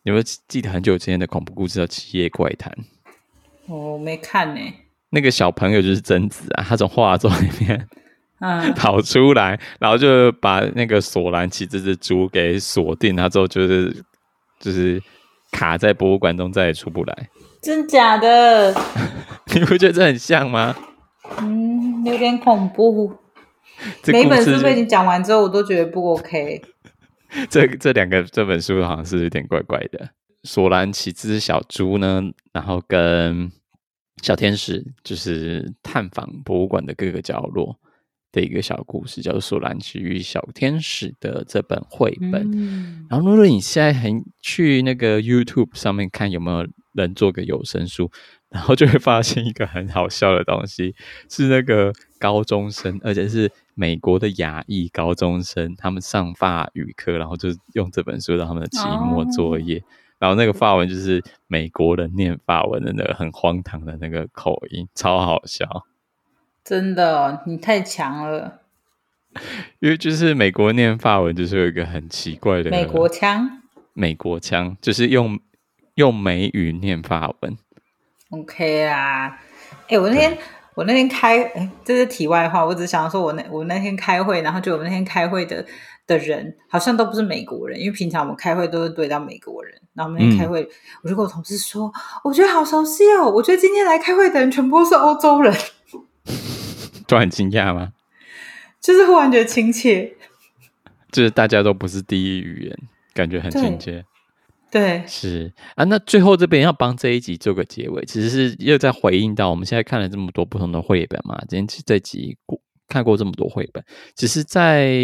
[0.05, 2.71] 你有没有记得很久之前的恐怖故事叫《七夜怪谈》？
[3.73, 4.61] 我没看呢。
[5.11, 7.87] 那个小朋友就是贞子啊，他从画作里面。
[8.39, 14.03] 嗯， 跑出来，然后就把那个索兰奇这只猪给锁定，他之后就是
[14.59, 15.01] 就是
[15.51, 17.29] 卡在博物馆中，再也出不来。
[17.61, 18.75] 真假的？
[19.55, 20.75] 你不觉得这很像吗？
[21.37, 23.15] 嗯，有点恐怖。
[24.07, 26.61] 每本书被你讲完之后，我都觉得不 OK。
[27.49, 30.09] 这这两个这本书好像是有点怪怪的。
[30.43, 33.51] 索兰奇这只小猪呢，然后跟
[34.21, 37.79] 小天使就是探访博物馆的各个角落。
[38.33, 42.49] 的一个小故事，叫做《索兰奇与小天使》的这本绘本。
[42.51, 48.09] 嗯、然后，如果你现在很去那个 YouTube 上面看，有没有人做个有声书，
[48.49, 50.95] 然后就会发现一个很好笑的东西，
[51.29, 51.93] 是那个
[52.23, 59.79] 高中生，而且是美国的亚裔高中生，他们上法语课，然后就用这本书当他们的期末作业。
[59.79, 59.83] 哦、
[60.19, 65.85] 然后那个法文就是美国人念法文的那个很荒唐的那个口音，超好笑。
[66.63, 68.61] 真的，你太强了。
[69.79, 73.61] 因为就是美国念法文，就是有一个很奇怪的美国腔。
[73.91, 75.37] 美国腔就是用
[75.95, 77.57] 用美语念法文。
[78.29, 80.41] OK 啊，哎、欸，我那天对
[80.75, 85.65] 我那天开，哎，这是题外话，我只想说我那我那天开会，然后就我们那天开会的
[86.07, 90.69] 的人好像都不是美国人，因为平常我们开会都是对到美国人，然后我们那天开会，嗯、
[91.03, 91.91] 我就跟我同事说，
[92.23, 95.53] 我觉得好熟悉哦，我觉得今天来开会的人全部都是欧洲人。
[97.07, 97.93] 都很惊讶吗？
[98.81, 100.13] 就是忽然觉得亲切，
[101.11, 102.77] 就是大家都不是第一语言，
[103.13, 104.03] 感觉很亲切。
[104.73, 105.83] 对，是啊。
[105.83, 111.39] 那最后这边要帮这一集做个结尾，其实是又在回应到我们现在看了这么多不同的绘本嘛。
[111.47, 114.97] 今天这集过看过这么多绘本，只是在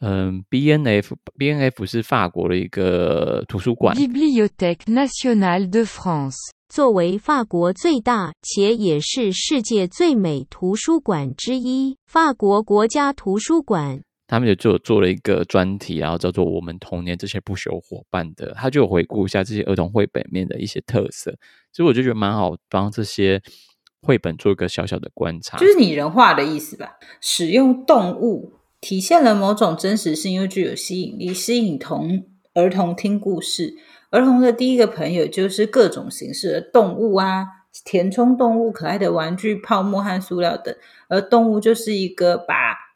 [0.00, 6.38] 嗯，B N F，B N F 是法国的一个图书馆，Bibliothèque Nationale de France。
[6.68, 14.00] 作为法国最大且也是世界最美图书馆之一，法国国家图书馆，
[14.32, 21.34] 他们就做做了一个专题，然后叫做《我们童年这些不朽伙伴》的，他就回顾一下这些儿童绘本面的一些特色。
[21.70, 23.42] 所以我就觉得蛮好，帮这些
[24.00, 26.92] 绘本做一个小小的观察，就是拟人化的意思吧。
[27.20, 33.74] 使用动物体现了某种真实性，又具有吸引力，吸引童儿童听故事。
[34.08, 37.44] 儿童的第一个朋友就是各种形式的动物啊，
[37.84, 40.74] 填充动物、可爱的玩具、泡沫和塑料等。
[41.08, 42.54] 而动物就是一个把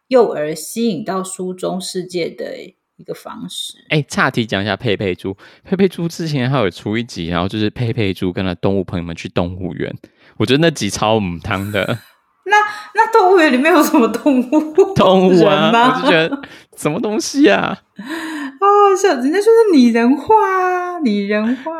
[0.09, 2.57] 幼儿吸引到书中世界的
[2.97, 3.75] 一个方式。
[3.89, 5.37] 哎，岔题讲一下佩佩猪。
[5.65, 9.95] 佩佩猪之前还有出一集，然后就是佩佩猪跟他动物朋友们去动物园。
[10.37, 11.99] 我觉得那集超母汤的。
[12.49, 12.57] 那
[12.95, 14.95] 那动物园里面有什么动物？
[14.95, 16.43] 动物啊，吗 我就觉得
[16.77, 17.77] 什么东西啊？
[17.99, 21.73] 哦，是人家说是拟人化啊，拟人化。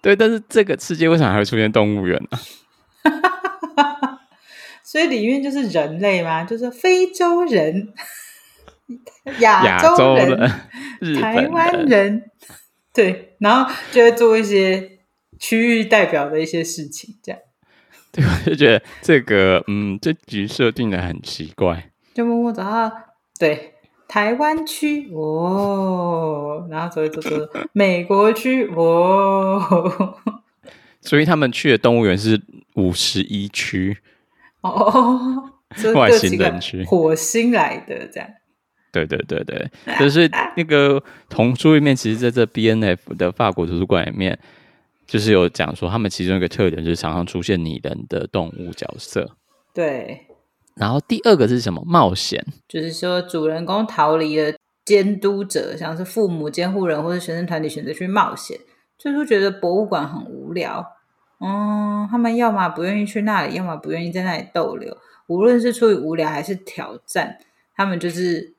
[0.00, 2.38] 对，但是这个世界为什么还会出现动物园呢？
[4.92, 7.94] 所以里面就是人类嘛，就是非洲人、
[9.40, 10.36] 亚洲人、洲
[11.00, 11.18] 人。
[11.18, 12.30] 台湾人，
[12.92, 14.98] 对，然后就会做一些
[15.38, 17.40] 区域代表的一些事情，这样。
[18.12, 21.90] 对，我就觉得这个，嗯，这局设定的很奇怪。
[22.12, 22.94] 就默默找到
[23.38, 23.72] 对
[24.06, 27.30] 台湾区哦，然后走一走走
[27.72, 30.18] 美国区哦，
[31.00, 32.38] 所以他们去的动物园是
[32.74, 33.96] 五十一区
[34.62, 35.52] 哦，
[35.94, 38.28] 外星人区，火星来的这样。
[38.92, 44.38] 对对对对，就是那个童书里面，其实在这 B N F 的法国图书馆里面。
[45.04, 49.36] 就是有讲说，他们其中一个特点就是常常出现拟人的动物角色。
[49.74, 50.26] 对。
[50.74, 51.82] 然后第二个是什么？
[51.84, 52.42] 冒险。
[52.66, 54.54] 就是说，主人公逃离了
[54.86, 58.56] 监督者，像是父母、监护人或者学生团体，选择去冒险。
[58.96, 60.82] 就是觉得博物馆很无聊。
[61.42, 64.96] 嗯，他们要么不愿意去那里，要么不愿意在那里逗留。
[65.26, 67.38] 无论是出于无聊还是挑战，
[67.74, 68.52] 他们就是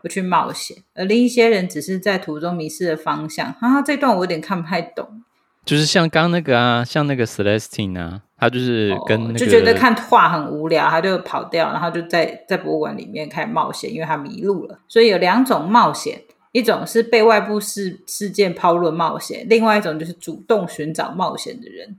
[0.00, 0.76] 不去冒险。
[0.94, 3.52] 而另一些人只是在途中迷失了方向。
[3.54, 5.22] 哈哈，这段我有点看不太懂。
[5.64, 14.78] 就是像刚那个啊，像那个 Celestine 啊，他就是跟、那个哦、就觉得看画很无聊，他就跑掉，然后就在在博物馆里面开始冒险，因为他迷路了。
[14.88, 16.20] 所以有两种冒险，
[16.52, 21.98] 一种是被外部事事件抛入冒险，另外一种就是主动寻找冒险的人。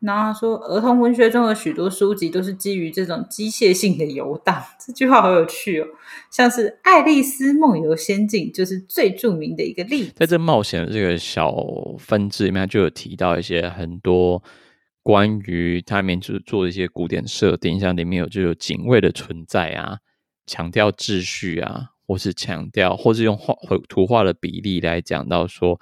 [0.00, 4.62] 然后他说，儿童文学中的许多书籍都是基于这种机械性的游荡。
[4.78, 5.86] 这句话好有趣哦，
[6.30, 10.12] 像是《爱丽丝梦游仙境》就是最著名的一个例子。
[10.14, 11.52] 在这冒险的这个小
[11.98, 14.40] 分支里面，就有提到一些很多
[15.02, 19.98] 关于它里面就是做一些古典设定，像里面有就有警卫的存在啊，
[20.46, 25.80] 强调秩序啊，或是强调，或是用画绘图画的比例来讲到说。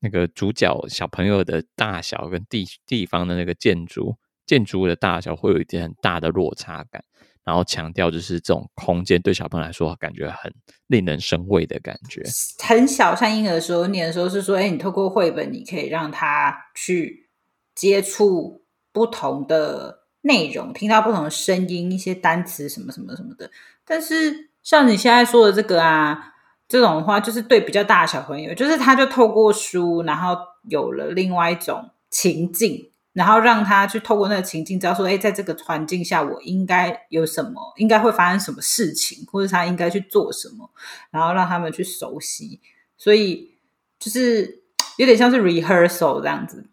[0.00, 7.02] 那个主角小朋友的大小跟地地方的那个建筑建筑的大小会有一点很大的落差感，
[7.44, 10.54] 然后强调就是这种空间对小朋友来说感觉很
[10.86, 12.22] 令人生畏的感觉。
[12.64, 17.28] 很小，像婴儿的时候念的时候是说，哎，你透过绘本，你可以让他去
[17.74, 23.50] 接触不同的内容，听到不同的声音，一些单词什么什么什么的。
[23.84, 26.34] 但是像你现在说的这个啊。
[26.68, 30.36] 这种的话，就是对比较大的小朋友，就是他就透过书，然后
[30.68, 40.70] 有了另外一种情境，然后让他去透过那个情境，知道说，哎，在这个环境下，我应该有什么，应该会发生什么事情，或者他应该去做什么，
[41.10, 42.60] 然后让他们去熟悉。
[42.98, 43.52] 所以
[43.98, 44.62] 就是
[44.98, 46.68] 有点像是 rehearsal 这样子。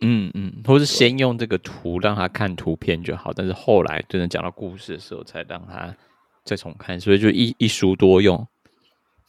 [0.00, 5.94] 嗯嗯，或是先用这个图让他看图片就好，但是后来真的讲到故事的时候，才让他
[6.44, 8.46] 再重看，所以就一一书多用。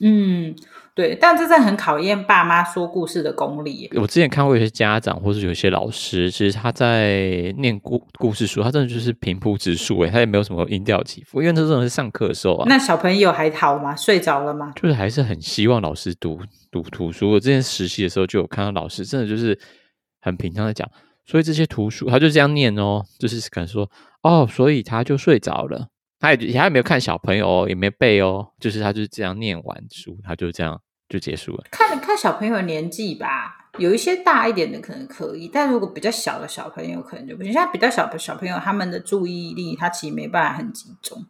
[0.04, 0.56] 嗯，
[0.96, 3.88] 对，但这真的很考验爸妈说故事的功力。
[3.96, 12.66] 我之前看过有些家长，或是有些老师，其实他在念故故事书，他真的就是平铺直述，哎，他也没有什么音调起伏，因为他真的是上课的时候啊。
[12.68, 13.96] 那小朋友还好吗？
[13.96, 14.74] 睡着了吗？
[14.76, 16.40] 就是还是很希望老师读
[16.72, 17.32] 读图书。
[17.32, 19.58] 我之前实习的时候就有看到老师，真的就是
[20.20, 20.90] 很平常的讲，
[21.26, 23.88] 所以这些图书他就这样念哦，就是可能说
[24.24, 25.90] 哦，所以他就睡着了。
[26.22, 30.80] 他也他也没有看小朋友哦，也没背哦，就是他就是这样念完书，他就这样
[31.10, 31.64] 就结束了。
[31.72, 37.52] 看看小朋友的年纪吧，有一些大一点的可能可以，但如果比较小的小朋友可能就不行。
[37.52, 41.26] 像比较小的小朋友，他们的注意力他其实没办法很集中，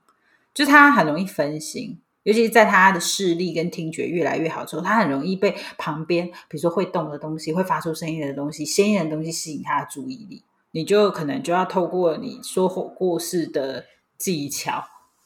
[0.53, 13.85] 就他很容易分心，尤其是在他的视力跟听觉越来越好之后，他很容易被旁边比如说会动的东西、会发出声音的东西、鲜艳的东西吸引他的注意力，你就可能就要透过你说火过世的。
[14.21, 14.83] 技巧，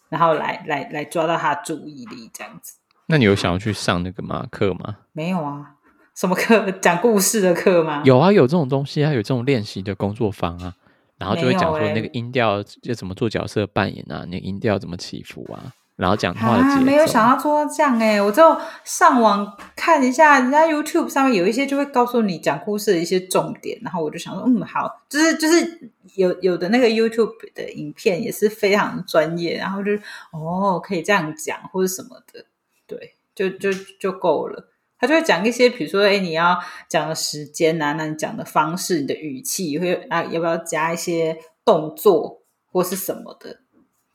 [0.07, 2.77] 然后来来来抓到他注意力，这样子。
[3.07, 4.99] 那你有想要去上那个吗课吗？
[5.11, 5.75] 没有啊，
[6.15, 6.71] 什么课？
[6.71, 8.01] 讲故事的课吗？
[8.05, 10.73] 有啊，有这种东西啊，有这种练习的工作坊啊，
[11.17, 15.73] 然后就会讲说那个音调要怎么做角色扮演啊，那个音调怎么起伏啊。
[15.95, 18.43] 然后讲话的节奏，啊，没有想到做到这样哎，我就
[18.83, 29.91] 上网看一下，人家 YouTube 上面有一些就会告诉你讲故事的一些重点，然后我就想说，嗯，好，就是就是有有的那个 YouTube 的影片也是非常专业，然后就
[30.31, 32.45] 哦可以这样讲或者什么的，
[32.85, 34.69] 对，就就就够了。
[34.97, 43.59] 他就会讲一些，比如说，哎，你要讲的时间啊，那你讲的方式，你的语气会啊，要不要加一些动作或是什么的。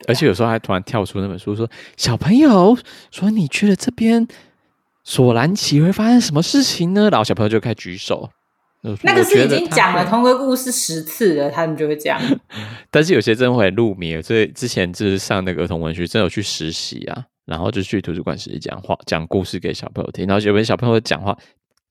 [0.09, 2.77] 而且有时候还突然跳出那本书说：“小朋友，
[3.11, 4.27] 说你去了这边
[5.05, 8.31] 索兰奇会发生什么事情呢？”然后小朋友就开始举手。
[9.03, 12.19] 那个是已经讲了同个故事十次了，他们就会这样。
[12.91, 20.27] 但是有些真的会入迷，所以之前就是上那个儿童文学，真的有去实习啊，然后就去图书馆实习讲话，讲故事给小朋友听。
[20.27, 21.37] 然后有些小朋友讲话，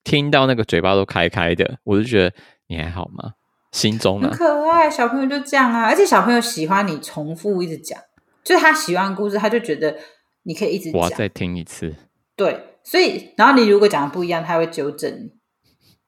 [0.03, 2.35] 听到那个嘴巴都开开的，我就觉得
[2.67, 3.33] 你还好吗？
[3.71, 4.29] 心中呢？
[4.29, 7.99] 很可爱，小朋友就这样啊，而且小朋友喜欢你重复一直讲，
[8.43, 9.95] 就是他喜欢故事，他就觉得
[10.43, 10.99] 你可以一直讲。
[10.99, 11.95] 我要再听一次。
[12.35, 15.31] 对，所以然后你如果讲的不一样，他会纠正你。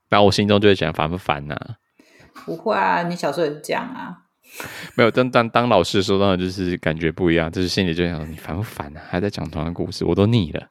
[0.09, 1.75] 然后我心中就会想烦不烦呐、啊？
[2.45, 4.17] 不会啊，你小时候也是这样啊。
[4.95, 9.01] 没有，但当当老师的时候，当然就是感觉不一样，就是心里就想：你烦不烦啊？
[9.09, 10.67] 还在讲同样的故事，我都腻了。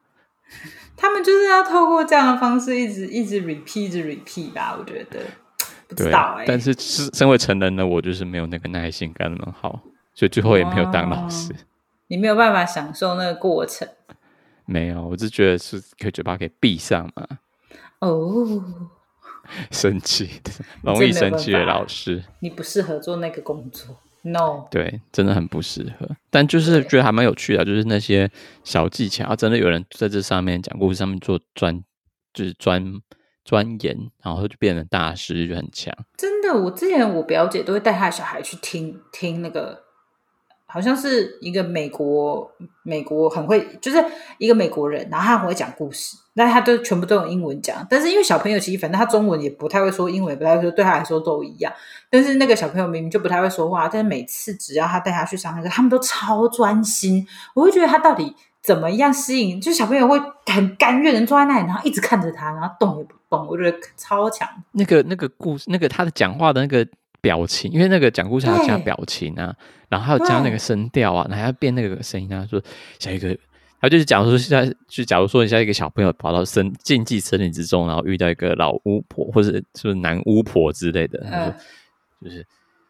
[0.97, 4.77] 他们就是要透过这样的方式，一直一直 repeat，一直 repeat 吧。
[4.79, 5.21] 我觉得
[5.91, 6.45] 不知道哎、欸。
[6.47, 9.81] 但是是身为成人呢，我就是没有那个耐心感那么好，
[10.15, 11.55] 所以最后也没有当老师。
[12.07, 13.87] 你没有办法享受那个过程。
[14.65, 17.27] 没有，我是觉得是可以嘴巴给闭上嘛。
[17.99, 18.65] 哦，
[19.71, 20.51] 生气的，
[20.83, 23.97] 容易生气的老师，你不适合做那个工作。
[24.23, 26.09] No，对，真的很不适合。
[26.31, 28.31] 但就是觉得还蛮有趣的，就是那些
[28.63, 31.83] 小技巧，真的有人在这上面讲故事，上面做专，
[32.35, 32.85] 就是专
[33.51, 35.93] 钻研，然后就变成大师，就很强。
[36.17, 39.91] 真的，我之前我表姐都会带她的小孩去听听那个。
[40.73, 42.49] 好像是一个美国，
[42.85, 43.99] 美国很会，就是
[44.39, 47.85] 一个美国人，然后他很会讲故事，但他都全部都用英文讲。
[47.91, 51.73] 但是因为小朋友其实反正他中文也不太会说，英文也不太会说，对他来说都一样。
[52.09, 57.27] 但是那个小朋友明明就不太会说话，但是每次只要他带他去上那个，他们都超专心。
[57.57, 58.33] 我会觉得他到底
[58.63, 63.47] 怎么样吸引，就小朋友会很甘愿的坐在那里，然后一直看着他，然后动也不动。
[63.47, 64.49] 我觉得超强。
[64.73, 66.87] 那个那个故事，那个他的讲话的那个。
[67.23, 69.55] 表情，因为那个讲故事还要加表情啊，
[69.91, 72.59] 然后还要加那个声调啊，然后还要变那个声音啊，说
[72.99, 73.37] 下一个，
[73.79, 81.55] 他就是假如说现在，就假如说你现在一个小朋友跑到森禁忌森林之中，然后遇到一个老巫婆或者是是男巫婆之类的，他说
[82.25, 82.47] 就是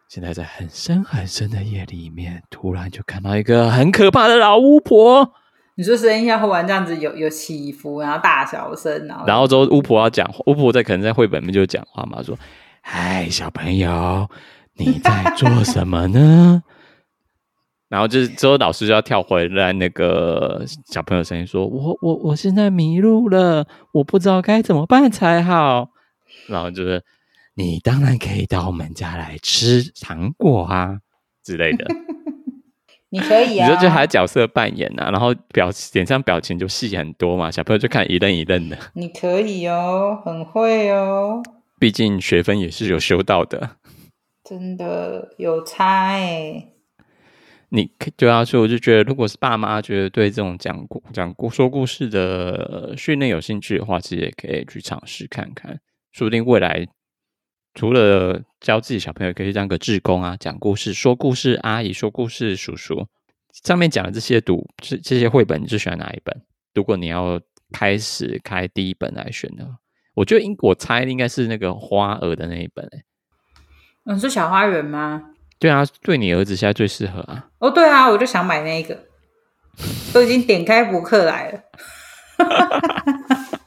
[0.06, 5.32] 现在在很深很深的夜里面，突然就看到一个很可怕的老巫婆。
[5.80, 12.36] 你说声音要忽然这样子有有起伏，然后大小声，然后然后之后巫婆要讲，巫婆在可能在绘本里面就讲话嘛，说。
[12.82, 14.28] 嗨，小朋友，
[14.74, 16.62] 你在做什么呢？
[17.88, 25.88] 然后就是之后老师就要跳回来，那个小朋友声音说：“我我我现在迷路了，我不知道该怎么办才好。”
[26.46, 27.02] 然后就是
[27.54, 30.98] 你当然可以到我们家来吃糖果啊
[31.42, 31.86] 之类的。
[33.10, 38.78] 你可以啊，你说就还角色扮演啊，然后表脸上表情就戏很多嘛，小朋友就看一愣一愣的。
[38.94, 41.42] 你可以哦，很会哦。
[41.78, 43.76] 毕竟学分也是有修到的，
[44.44, 46.66] 真的有差哎。
[47.70, 55.78] 你对啊，所以我就觉得，如果是爸妈觉得对这种讲故讲故说故事的训练有兴趣的话，其实也可以去尝试看看，
[56.12, 56.86] 说不定未来
[57.74, 63.06] 除了教自己小朋友，可以当个志工啊，讲故事、说故事阿姨、说故事叔叔。
[63.64, 66.42] 上面讲的这些读这这些绘本，你最喜欢哪一本？
[66.74, 67.40] 如果你要
[67.72, 69.66] 开始开第一本来选的。
[70.14, 73.04] 我觉得应我猜应该是那个花儿的那一本诶、欸，
[74.06, 75.22] 嗯，是小花园吗？
[75.58, 77.48] 对啊，对你儿子现在最适合啊。
[77.58, 79.04] 哦，对啊，我就想买那个，
[80.12, 81.60] 都已经点开博客来了。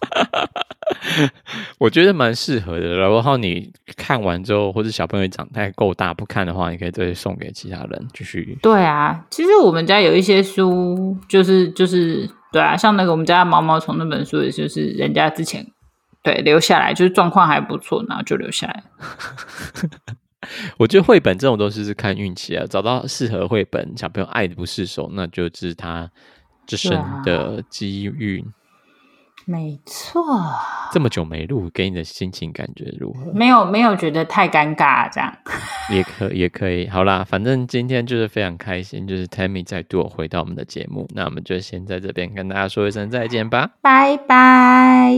[1.79, 2.97] 我觉得蛮适合的。
[2.97, 8.57] 然后你看完之后，或者小朋友长太够大不看的话，你可以再送给其他人继续。
[8.61, 15.65] 对啊，其实我们家有一些书，就是就是对啊，像那个我们家的毛毛虫那本书，也就是人家之前。
[16.21, 18.83] 对，留下来就是状况还不错，然后就留下来。
[20.77, 26.09] 我觉得绘本这种东西是看运气啊，找到适合绘本，小朋友爱不释手，那就是他
[26.65, 28.41] 这生的机遇。
[29.45, 30.23] 没错。
[30.91, 33.31] 这么久没录，给你的心情感觉如何？
[33.33, 35.35] 没有，没有觉得太尴尬，这样。
[35.91, 45.13] 也可也可以，好啦，反正今天就是非常开心，就是 Tammy 再度回到我们的节目，那我们就先在这边跟大家说一声再见吧，拜拜。